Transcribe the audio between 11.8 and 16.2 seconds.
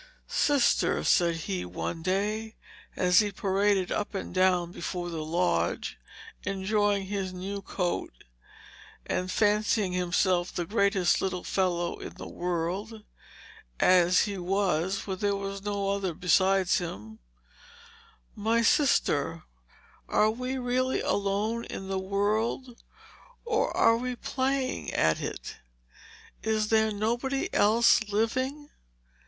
in the world as he was, for there was no other